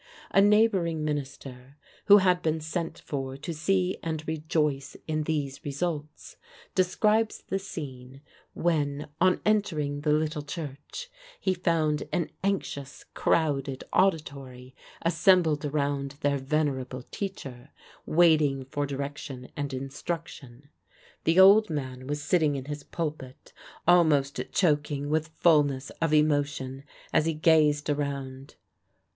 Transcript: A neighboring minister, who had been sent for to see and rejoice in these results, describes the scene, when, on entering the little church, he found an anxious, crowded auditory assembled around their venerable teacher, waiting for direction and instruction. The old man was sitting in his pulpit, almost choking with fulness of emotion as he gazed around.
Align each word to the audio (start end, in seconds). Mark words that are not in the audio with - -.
A 0.31 0.41
neighboring 0.41 1.05
minister, 1.05 1.77
who 2.05 2.17
had 2.17 2.41
been 2.41 2.59
sent 2.59 2.97
for 2.97 3.37
to 3.37 3.53
see 3.53 3.99
and 4.01 4.27
rejoice 4.27 4.97
in 5.07 5.25
these 5.25 5.63
results, 5.63 6.37
describes 6.73 7.43
the 7.49 7.59
scene, 7.59 8.21
when, 8.53 9.09
on 9.21 9.39
entering 9.45 10.01
the 10.01 10.11
little 10.11 10.41
church, 10.41 11.07
he 11.39 11.53
found 11.53 12.09
an 12.11 12.31
anxious, 12.43 13.05
crowded 13.13 13.83
auditory 13.93 14.73
assembled 15.03 15.65
around 15.65 16.15
their 16.21 16.39
venerable 16.39 17.03
teacher, 17.11 17.69
waiting 18.07 18.65
for 18.65 18.87
direction 18.87 19.51
and 19.55 19.71
instruction. 19.71 20.69
The 21.25 21.39
old 21.39 21.69
man 21.69 22.07
was 22.07 22.23
sitting 22.23 22.55
in 22.55 22.65
his 22.65 22.81
pulpit, 22.81 23.53
almost 23.87 24.41
choking 24.51 25.11
with 25.11 25.27
fulness 25.37 25.91
of 26.01 26.11
emotion 26.11 26.85
as 27.13 27.27
he 27.27 27.35
gazed 27.35 27.87
around. 27.87 28.55